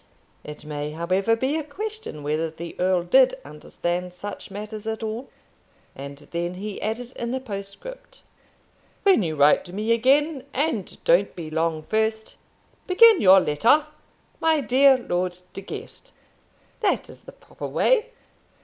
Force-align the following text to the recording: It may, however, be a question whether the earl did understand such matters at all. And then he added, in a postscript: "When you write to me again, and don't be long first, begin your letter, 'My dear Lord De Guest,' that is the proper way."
It 0.43 0.65
may, 0.65 0.93
however, 0.93 1.35
be 1.35 1.57
a 1.59 1.63
question 1.63 2.23
whether 2.23 2.49
the 2.49 2.75
earl 2.79 3.03
did 3.03 3.35
understand 3.45 4.15
such 4.15 4.49
matters 4.49 4.87
at 4.87 5.03
all. 5.03 5.29
And 5.95 6.17
then 6.31 6.55
he 6.55 6.81
added, 6.81 7.13
in 7.17 7.35
a 7.35 7.39
postscript: 7.39 8.23
"When 9.03 9.21
you 9.21 9.35
write 9.35 9.63
to 9.65 9.73
me 9.73 9.91
again, 9.91 10.43
and 10.55 10.97
don't 11.03 11.35
be 11.35 11.51
long 11.51 11.83
first, 11.83 12.33
begin 12.87 13.21
your 13.21 13.39
letter, 13.41 13.85
'My 14.39 14.61
dear 14.61 14.97
Lord 14.97 15.37
De 15.53 15.61
Guest,' 15.61 16.11
that 16.79 17.07
is 17.07 17.21
the 17.21 17.31
proper 17.33 17.67
way." 17.67 18.09